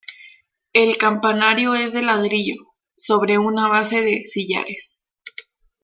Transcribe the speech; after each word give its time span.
El 0.73 0.97
campanario 0.97 1.75
es 1.75 1.93
de 1.93 2.01
ladrillo, 2.01 2.55
sobre 2.97 3.37
una 3.37 3.67
base 3.67 4.01
de 4.01 4.23
sillares. 4.25 5.05